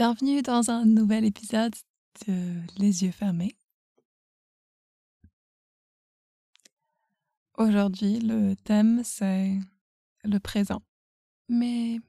[0.00, 1.74] Bienvenue dans un nouvel épisode
[2.26, 3.54] de Les yeux fermés.
[7.58, 9.58] Aujourd'hui, le thème, c'est
[10.24, 10.80] le présent.
[11.50, 12.00] Mais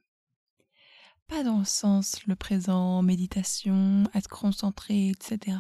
[1.28, 5.58] pas dans le sens le présent, méditation, être concentré, etc.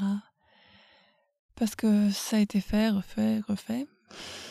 [1.55, 3.87] Parce que ça a été fait, refait, refait.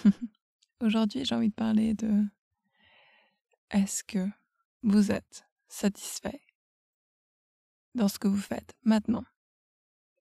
[0.83, 2.27] Aujourd'hui, j'ai envie de parler de
[3.70, 4.28] est-ce que
[4.83, 6.42] vous êtes satisfait
[7.95, 9.25] dans ce que vous faites maintenant,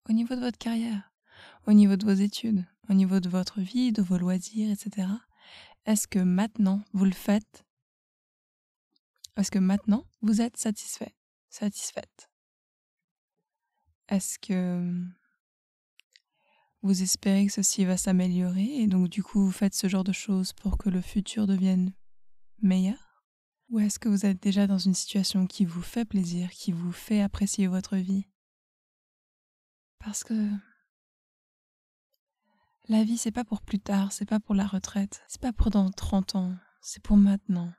[0.10, 1.12] au niveau de votre carrière,
[1.68, 5.08] au niveau de vos études, au niveau de votre vie, de vos loisirs, etc.
[5.86, 7.66] Est-ce que maintenant vous le faites?
[9.38, 11.16] Est-ce que maintenant vous êtes satisfait,
[11.50, 12.30] satisfaite?
[14.10, 14.94] Est-ce que
[16.82, 20.14] vous espérez que ceci va s'améliorer et donc du coup vous faites ce genre de
[20.14, 21.94] choses pour que le futur devienne
[22.62, 23.09] meilleur?
[23.70, 26.92] Ou est-ce que vous êtes déjà dans une situation qui vous fait plaisir, qui vous
[26.92, 28.26] fait apprécier votre vie?
[30.00, 30.50] Parce que
[32.88, 35.70] la vie, c'est pas pour plus tard, c'est pas pour la retraite, c'est pas pour
[35.70, 37.72] dans 30 ans, c'est pour maintenant.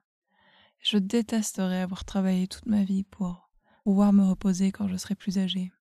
[0.79, 3.51] Je détesterais avoir travaillé toute ma vie pour
[3.85, 5.73] pouvoir me reposer quand je serai plus âgée.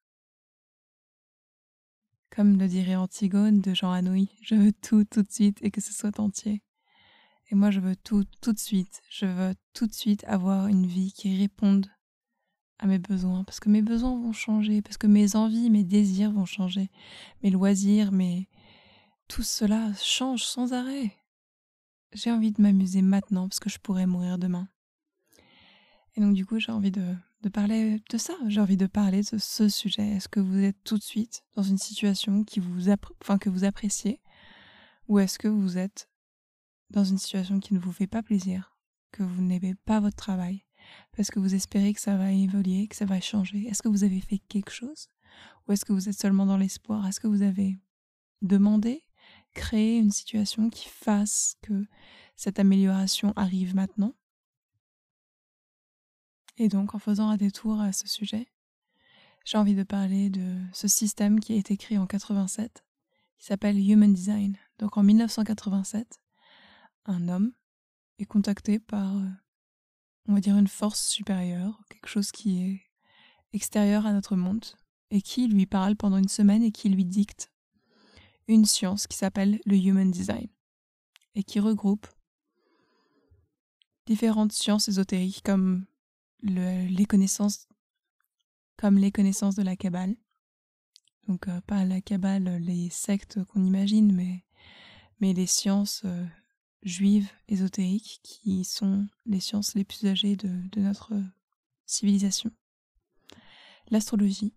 [2.31, 5.81] Comme le dirait Antigone de Jean Anouilh, je veux tout tout de suite et que
[5.81, 6.63] ce soit entier.
[7.51, 9.01] Et moi, je veux tout, tout de suite.
[9.09, 11.87] Je veux tout de suite avoir une vie qui réponde
[12.77, 13.43] à mes besoins.
[13.43, 16.89] Parce que mes besoins vont changer, parce que mes envies, mes désirs vont changer.
[17.43, 18.47] Mes loisirs, mes...
[19.27, 21.15] Tout cela change sans arrêt.
[22.13, 24.67] J'ai envie de m'amuser maintenant parce que je pourrais mourir demain.
[26.15, 27.15] Et donc du coup, j'ai envie de,
[27.53, 28.33] parler de ça.
[28.47, 30.15] J'ai envie de parler de ce sujet.
[30.15, 32.89] Est-ce que vous êtes tout de suite dans une situation qui vous
[33.21, 34.19] enfin, que vous appréciez?
[35.07, 36.08] Ou est-ce que vous êtes
[36.89, 38.75] dans une situation qui ne vous fait pas plaisir,
[39.11, 40.65] que vous n'aimez pas votre travail,
[41.15, 44.03] parce que vous espérez que ça va évoluer, que ça va changer Est-ce que vous
[44.03, 45.09] avez fait quelque chose?
[45.67, 47.05] Ou est-ce que vous êtes seulement dans l'espoir?
[47.07, 47.77] Est-ce que vous avez
[48.41, 49.03] demandé,
[49.53, 51.85] créé une situation qui fasse que
[52.35, 54.15] cette amélioration arrive maintenant?
[56.57, 58.47] Et donc, en faisant un détour à ce sujet,
[59.45, 62.83] j'ai envie de parler de ce système qui a été créé en 87,
[63.37, 64.57] qui s'appelle Human Design.
[64.77, 66.19] Donc en 1987,
[67.09, 67.51] un homme
[68.19, 69.27] est contacté par, euh,
[70.27, 72.81] on va dire, une force supérieure, quelque chose qui est
[73.53, 74.65] extérieur à notre monde,
[75.11, 77.51] et qui lui parle pendant une semaine et qui lui dicte
[78.47, 80.47] une science qui s'appelle le Human Design,
[81.35, 82.07] et qui regroupe
[84.05, 85.85] différentes sciences ésotériques comme
[86.41, 87.67] les connaissances
[88.77, 90.15] comme les connaissances de la Kabbale.
[91.27, 94.45] Donc euh, pas la Kabbale, les sectes qu'on imagine, mais,
[95.19, 96.25] mais les sciences euh,
[96.83, 101.13] juives ésotériques qui sont les sciences les plus âgées de, notre
[101.85, 102.51] civilisation.
[103.89, 104.53] L'astrologie,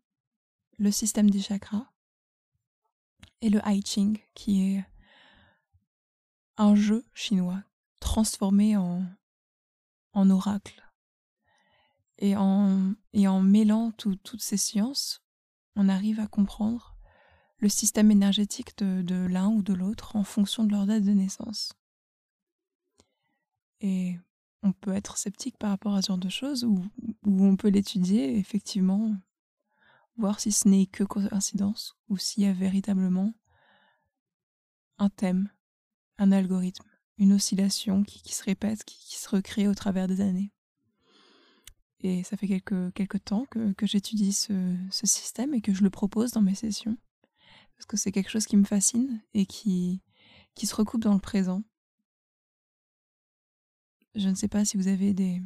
[0.78, 1.86] le système des chakras
[3.40, 4.84] et le I Ching qui est
[6.56, 7.62] un jeu chinois
[8.00, 9.06] transformé en,
[10.14, 10.82] oracle.
[12.18, 12.94] Et en,
[13.42, 15.24] mêlant toutes ces sciences,
[15.74, 16.96] on arrive à comprendre
[17.58, 21.72] le système énergétique de l'un ou de l'autre en fonction de leur date de naissance.
[23.82, 24.16] Et
[24.62, 26.82] on peut être sceptique par rapport à ce genre de choses, ou,
[27.24, 29.14] on peut l'étudier, effectivement,
[30.16, 33.34] voir si ce n'est que coïncidence, ou s'il y a véritablement
[34.98, 35.50] un thème,
[36.18, 36.88] un algorithme,
[37.18, 40.52] une oscillation qui, se répète, qui, se recrée au travers des années.
[42.04, 46.42] Et ça fait quelques, temps que, j'étudie ce, système et que je le propose dans
[46.42, 46.96] mes sessions.
[47.76, 50.00] Parce que c'est quelque chose qui me fascine et qui
[50.56, 51.64] se recoupe dans le présent
[54.14, 55.42] je ne sais pas si vous avez des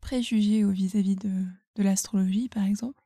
[0.00, 1.46] préjugés vis-à-vis de,
[1.76, 3.02] l'astrologie, par exemple,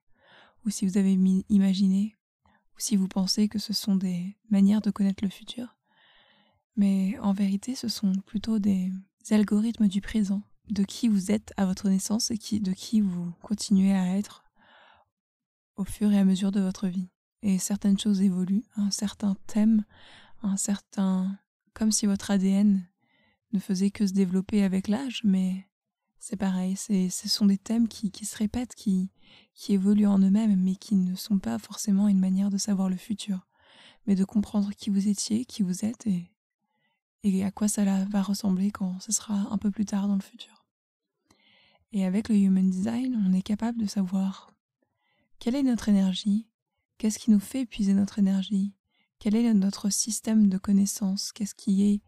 [0.65, 1.12] ou si vous avez
[1.49, 2.16] imaginé,
[2.47, 5.76] ou si vous pensez que ce sont des manières de connaître le futur.
[6.76, 8.91] Mais en vérité, ce sont plutôt des
[9.31, 13.32] algorithmes du présent, de qui vous êtes à votre naissance et qui, de qui vous
[13.43, 14.44] continuez à être
[15.76, 17.11] au fur et à mesure de votre vie.
[17.43, 19.85] Et certaines choses évoluent, un certain thème,
[20.43, 21.38] un certain...
[21.75, 22.85] comme si votre ADN
[23.54, 25.66] ne faisait que se développer avec l'âge, mais
[26.18, 29.10] c'est pareil, ce sont des thèmes qui, se répètent, qui,
[29.54, 32.96] qui évoluent en eux-mêmes, mais qui ne sont pas forcément une manière de savoir le
[32.96, 33.46] futur,
[34.06, 36.30] mais de comprendre qui vous étiez, qui vous êtes et,
[37.22, 40.22] et à quoi ça va ressembler quand ce sera un peu plus tard dans le
[40.22, 40.64] futur.
[41.92, 44.52] Et avec le Human Design, on est capable de savoir
[45.38, 46.48] quelle est notre énergie,
[46.98, 48.72] qu'est-ce qui nous fait épuiser notre énergie,
[49.18, 52.00] quel est notre système de connaissances, qu'est-ce qui est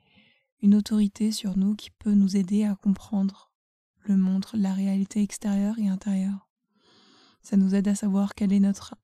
[0.62, 3.52] une autorité sur nous qui peut nous aider à comprendre
[4.00, 6.48] le monde, la réalité extérieure et intérieure.
[7.42, 8.94] Ça nous aide à savoir quel est notre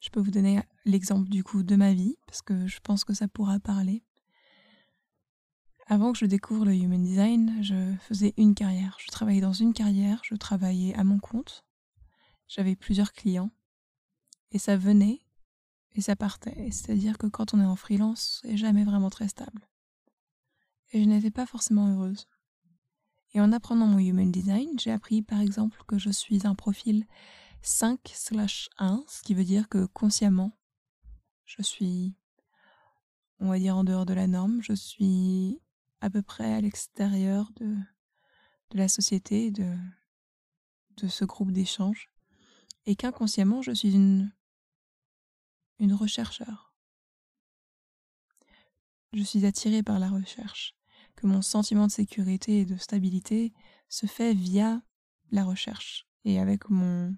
[0.00, 3.14] Je peux vous donner l'exemple du coup de ma vie, parce que je pense que
[3.14, 4.02] ça pourra parler.
[5.86, 8.96] Avant que je découvre le Human Design, je faisais une carrière.
[9.00, 11.64] Je travaillais dans une carrière, je travaillais à mon compte,
[12.46, 13.50] j'avais plusieurs clients,
[14.52, 15.20] et ça venait
[15.94, 16.70] et ça partait.
[16.70, 19.68] C'est-à-dire que quand on est en freelance, c'est jamais vraiment très stable.
[20.92, 22.26] Et je n'étais pas forcément heureuse.
[23.34, 27.06] Et en apprenant mon Human Design, j'ai appris par exemple que je suis un profil
[27.62, 30.52] 5/1, ce qui veut dire que consciemment,
[31.44, 32.14] je suis,
[33.40, 35.60] on va dire, en dehors de la norme, je suis
[36.00, 37.66] à peu près à l'extérieur de,
[38.70, 39.76] de la société, de,
[40.96, 42.10] de ce groupe d'échange,
[42.86, 44.32] et qu'inconsciemment, je suis une
[45.78, 46.72] une rechercheur.
[49.12, 50.74] Je suis attirée par la recherche,
[51.16, 53.52] que mon sentiment de sécurité et de stabilité
[53.88, 54.82] se fait via
[55.30, 56.06] la recherche.
[56.24, 57.16] Et avec mon,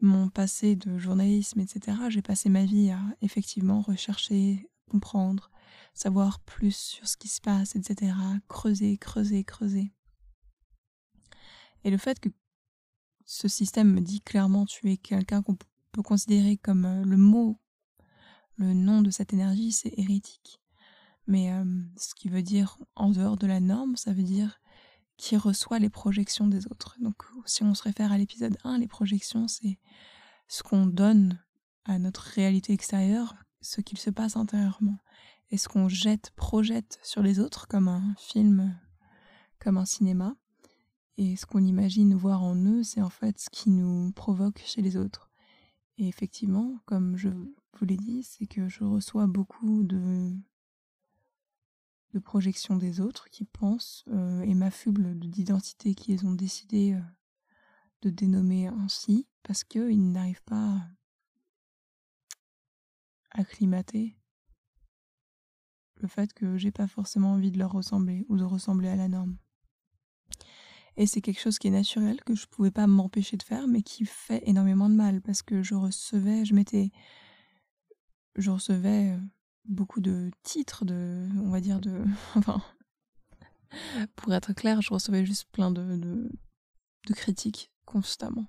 [0.00, 5.50] mon passé de journalisme, etc., j'ai passé ma vie à effectivement rechercher, comprendre,
[5.94, 8.14] savoir plus sur ce qui se passe, etc.,
[8.48, 9.92] creuser, creuser, creuser.
[11.84, 12.28] Et le fait que
[13.26, 15.56] ce système me dit clairement tu es quelqu'un qu'on
[15.96, 17.58] peut considérer comme euh, le mot,
[18.58, 20.60] le nom de cette énergie, c'est hérétique.
[21.26, 21.64] Mais euh,
[21.96, 24.60] ce qui veut dire en dehors de la norme, ça veut dire
[25.16, 26.96] qui reçoit les projections des autres.
[27.00, 29.78] Donc si on se réfère à l'épisode 1, les projections, c'est
[30.48, 31.42] ce qu'on donne
[31.86, 34.98] à notre réalité extérieure, ce qu'il se passe intérieurement.
[35.50, 38.78] Et ce qu'on jette, projette sur les autres comme un film,
[39.58, 40.36] comme un cinéma.
[41.16, 44.82] Et ce qu'on imagine voir en eux, c'est en fait ce qui nous provoque chez
[44.82, 45.25] les autres.
[45.98, 50.32] Et effectivement, comme je vous l'ai dit, c'est que je reçois beaucoup de,
[52.24, 57.00] projections des autres qui pensent euh, et m'affublent d'identités qu'ils ont décidé euh,
[58.00, 60.76] de dénommer ainsi parce qu'ils n'arrivent pas
[63.34, 64.16] à acclimater
[65.96, 69.08] le fait que j'ai pas forcément envie de leur ressembler ou de ressembler à la
[69.08, 69.36] norme.
[70.96, 73.82] Et c'est quelque chose qui est naturel, que je pouvais pas m'empêcher de faire, mais
[73.82, 76.90] qui fait énormément de mal parce que je recevais, je m'étais.
[78.36, 79.18] Je recevais euh,
[79.66, 81.28] beaucoup de titres, de.
[81.44, 82.02] On va dire de.
[82.34, 82.62] Enfin.
[84.14, 86.30] Pour être clair, je recevais juste plein de, de,
[87.08, 88.46] de critiques constamment,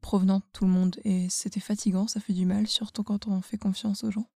[0.00, 0.96] provenant de tout le monde.
[1.02, 4.30] Et c'était fatigant, ça fait du mal, surtout quand on fait confiance aux gens.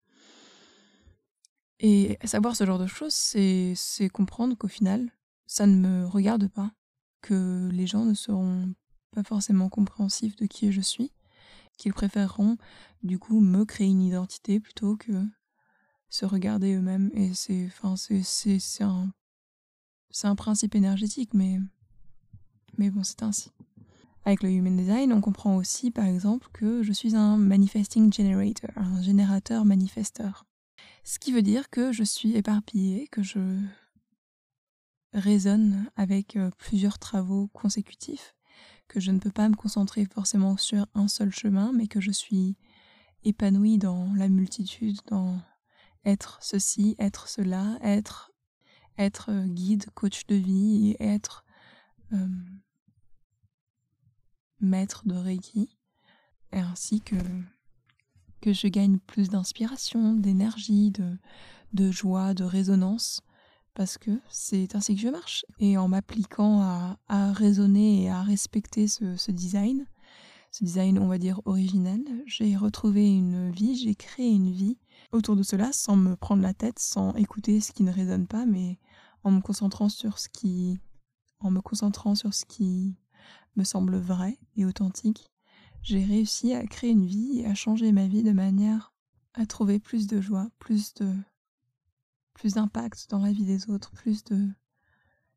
[1.81, 5.11] Et savoir ce genre de choses, c'est comprendre qu'au final,
[5.47, 6.73] ça ne me regarde pas
[7.21, 8.73] que les gens ne seront
[9.13, 11.13] pas forcément compréhensifs de qui je suis,
[11.77, 12.57] qu'ils préféreront
[13.03, 15.13] du coup me créer une identité plutôt que
[16.09, 17.11] se regarder eux-mêmes.
[17.15, 19.13] Et c'est enfin, c'est un,
[20.25, 21.59] un principe énergétique, mais,
[22.77, 23.51] mais bon, c'est ainsi.
[24.25, 28.71] Avec le Human Design, on comprend aussi par exemple que je suis un manifesting generator,
[28.77, 30.45] un générateur manifesteur.
[31.05, 33.59] Ce qui veut dire que je suis éparpillée, que je
[35.13, 38.35] résonne avec euh, plusieurs travaux consécutifs,
[38.89, 42.11] que je ne peux pas me concentrer forcément sur un seul chemin, mais que je
[42.11, 42.57] suis
[43.25, 45.41] épanouie dans la multitude, dans
[46.05, 48.33] être ceci, être cela, être,
[48.99, 51.45] être euh, guide, coach de vie et être
[52.13, 52.29] euh,
[54.61, 55.77] maître de Reiki,
[56.53, 57.17] ainsi que
[58.41, 61.19] que je gagne plus d'inspiration, d'énergie, de,
[61.73, 63.21] de joie, de résonance,
[63.81, 65.47] parce que c'est ainsi que je marche.
[65.59, 66.61] Et en m'appliquant
[67.09, 69.87] à, raisonner et à respecter ce, design,
[70.51, 74.77] ce design, on va dire, originel, j'ai retrouvé une vie, j'ai créé une vie
[75.13, 78.45] autour de cela sans me prendre la tête, sans écouter ce qui ne résonne pas,
[78.45, 78.79] mais
[79.25, 80.79] en me concentrant sur ce qui,
[81.39, 82.99] en me concentrant sur ce qui
[83.57, 85.31] me semble vrai et authentique,
[85.81, 88.93] j'ai réussi à créer une vie et à changer ma vie de manière
[89.33, 91.15] à trouver plus de joie, plus de
[92.41, 94.49] plus d'impact dans la vie des autres, plus de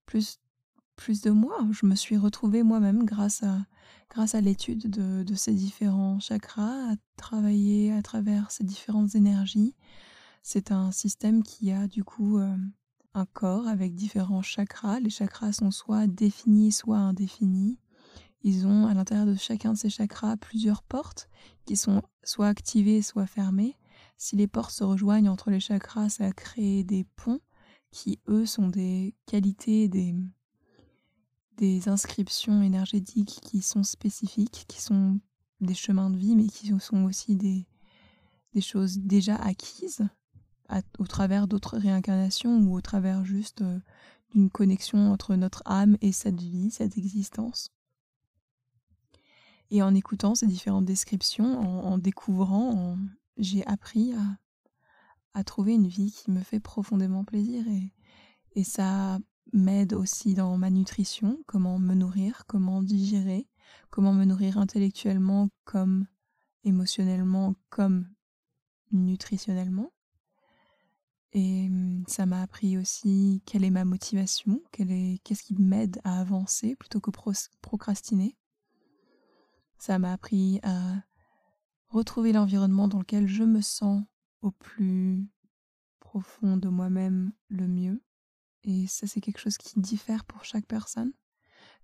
[0.06, 0.40] plus
[0.96, 1.68] plus de moi.
[1.72, 3.66] Je me suis retrouvée moi-même grâce à
[4.10, 9.76] grâce à l'étude de, de, ces différents chakras, à travailler à travers ces différentes énergies.
[10.44, 12.56] C'est un système qui a du coup euh,
[13.14, 15.02] un corps avec différents chakras.
[15.02, 17.80] Les chakras sont soit définis, soit indéfinis.
[18.44, 21.28] Ils ont à l'intérieur de chacun de ces chakras plusieurs portes
[21.66, 23.76] qui sont soit activées, soit fermées.
[24.24, 27.42] Si les portes se rejoignent entre les chakras, ça crée des ponts
[27.92, 30.16] qui, eux, sont des qualités, des,
[31.58, 35.20] des inscriptions énergétiques qui sont spécifiques, qui sont
[35.60, 37.68] des chemins de vie, mais qui sont aussi des,
[38.54, 40.08] des choses déjà acquises
[41.00, 43.82] au travers d'autres réincarnations ou au travers juste euh,
[44.32, 47.74] d'une connexion entre notre âme et cette vie, cette existence.
[49.70, 52.98] Et en écoutant ces différentes descriptions, en, découvrant,
[53.38, 54.14] j'ai appris
[55.34, 59.18] à, trouver une vie qui me fait profondément plaisir et, ça
[59.52, 63.48] m'aide aussi dans ma nutrition, comment me nourrir, comment digérer,
[63.90, 66.06] comment me nourrir intellectuellement comme
[66.64, 68.08] émotionnellement comme
[68.92, 69.92] nutritionnellement.
[71.34, 76.76] Et mmh, ça m'a appris aussi quelle est ma motivation, qu'est-ce qui m'aide à avancer
[76.76, 77.10] plutôt que
[77.62, 78.38] procrastiner.
[79.80, 81.02] Ça m'a appris à
[81.94, 84.04] retrouver l'environnement dans lequel je me sens
[84.42, 85.26] au plus
[86.00, 88.02] profond de moi-même le mieux.
[88.64, 91.14] Et ça, c'est quelque chose qui diffère pour chaque personne.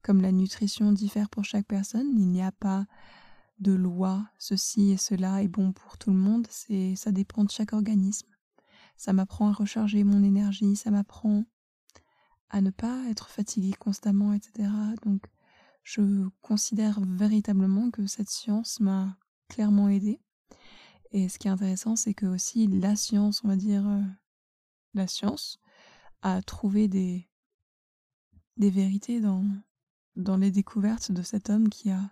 [0.02, 2.86] Comme la nutrition diffère pour chaque personne, il n'y a pas
[3.60, 7.52] de loi, ceci et cela est bon pour tout le monde, c'est ça dépend de
[7.52, 8.30] chaque organisme
[9.00, 11.46] ça m'apprend à recharger mon énergie, ça m'apprend
[12.50, 14.70] à ne pas être fatiguée constamment, etc.
[15.06, 15.24] Donc
[15.84, 19.18] je considère véritablement que cette science m'a
[19.50, 20.22] clairement aidée.
[21.12, 24.02] Et ce qui est intéressant, c'est que aussi la science, on va dire, euh,
[24.94, 25.60] la science
[26.22, 27.28] a trouvé des,
[28.58, 29.44] des vérités dans,
[30.16, 32.12] dans les découvertes de cet homme qui a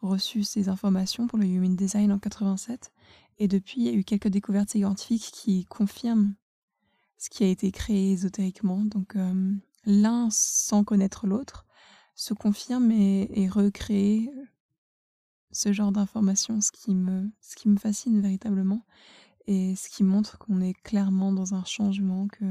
[0.00, 2.92] reçu ces informations pour le Human Design en 87
[3.38, 6.34] et depuis, il y a eu quelques découvertes scientifiques qui confirment
[7.18, 8.84] ce qui a été créé ésotériquement.
[8.84, 9.52] Donc euh,
[9.84, 11.64] l'un, sans connaître l'autre,
[12.14, 14.28] se confirme et, et recrée
[15.50, 17.30] ce genre d'informations, ce, qui me,
[17.78, 18.84] fascine véritablement
[19.46, 22.44] et ce qui montre qu'on est clairement dans un changement, que,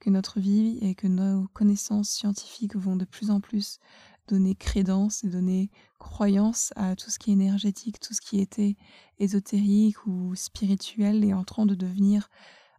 [0.00, 3.78] que notre vie et que nos connaissances scientifiques vont de plus en plus
[4.26, 8.76] donner crédence et donner croyance à tout ce qui est énergétique, tout ce qui était
[9.18, 12.30] ésotérique ou spirituel est en train de devenir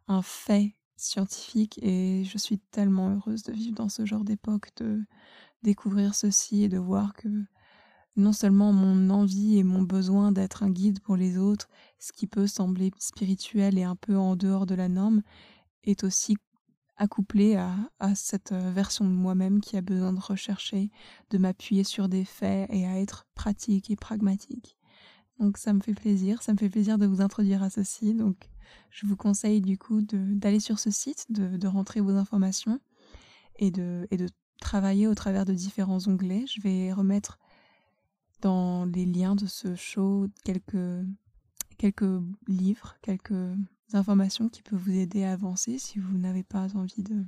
[0.07, 5.03] un fait scientifique et je suis tellement heureuse de vivre dans ce genre d'époque, de
[5.63, 7.27] découvrir ceci et de voir que
[8.15, 11.67] non seulement mon envie et mon besoin d'être un guide pour les autres,
[11.99, 15.21] ce qui peut sembler spirituel et un peu en dehors de la norme,
[15.83, 16.37] est aussi
[16.97, 20.91] accouplé à, cette euh, version de moi-même qui a besoin de rechercher,
[21.29, 24.77] de m'appuyer sur des faits et à être pratique et pragmatique.
[25.39, 28.13] Donc ça me fait plaisir, ça me fait plaisir de vous introduire à ceci.
[28.13, 28.49] Donc
[28.91, 32.79] je vous conseille du coup d'aller sur ce site, de, de, rentrer vos informations
[33.57, 34.29] et de, et de
[34.61, 36.45] travailler au travers de différents onglets.
[36.47, 37.39] Je vais remettre
[38.41, 41.05] dans les liens de ce show quelques,
[41.77, 43.55] quelques livres, quelques
[43.93, 47.25] informations qui peuvent vous aider à avancer si vous n'avez pas envie de...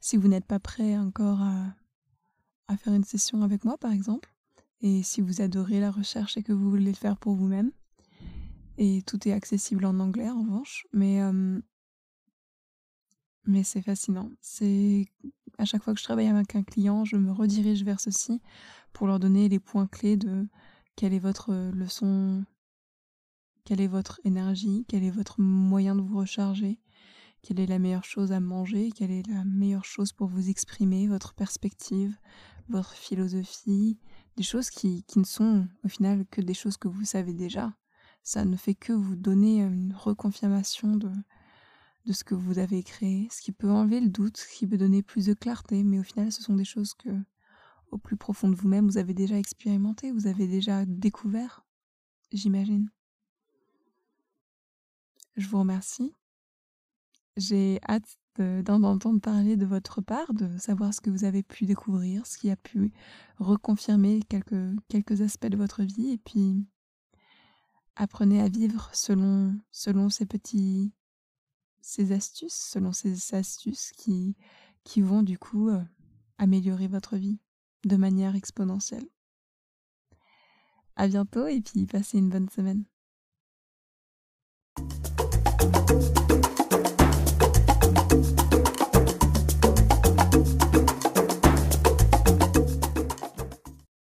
[0.00, 4.34] Si vous n'êtes pas prêt encore à, faire une session avec moi, par exemple,
[4.80, 7.70] et si vous adorez la recherche et que vous voulez le faire pour vous-même.
[8.76, 11.60] Et tout est accessible en anglais, en revanche, mais, euh,
[13.46, 14.28] mais c'est fascinant.
[14.40, 15.06] C'est
[15.58, 18.40] à chaque fois que je travaille avec un client, je me redirige vers ceci
[18.94, 20.46] pour leur donner les points clés de
[20.96, 22.44] quelle est votre leçon
[23.64, 26.78] quelle est votre énergie Quel est votre moyen de vous recharger
[27.40, 31.08] Quelle est la meilleure chose à manger Quelle est la meilleure chose pour vous exprimer
[31.08, 32.14] Votre perspective
[32.68, 33.98] Votre philosophie
[34.36, 37.72] Des choses qui, qui ne sont au final que des choses que vous savez déjà.
[38.22, 41.10] Ça ne fait que vous donner une reconfirmation de,
[42.04, 44.76] de ce que vous avez créé, ce qui peut enlever le doute, ce qui peut
[44.76, 47.08] donner plus de clarté, mais au final, ce sont des choses que,
[47.90, 51.64] au plus profond de vous-même, vous avez déjà expérimenté, vous avez déjà découvert,
[52.32, 52.90] j'imagine.
[55.36, 56.12] je vous remercie.
[57.36, 61.66] J'ai hâte d'en entendre parler de votre part, de savoir ce que vous avez pu
[61.66, 62.92] découvrir, ce qui a pu
[63.38, 66.10] reconfirmer quelques, quelques aspects de votre vie.
[66.10, 66.66] Et puis,
[67.96, 70.92] apprenez à vivre selon, selon ces petits
[71.84, 74.34] ces astuces, selon ces astuces qui,
[74.84, 75.82] qui vont du coup euh,
[76.38, 77.38] améliorer votre vie
[77.86, 79.08] de manière exponentielle.
[80.96, 82.84] À bientôt et puis passez une bonne semaine.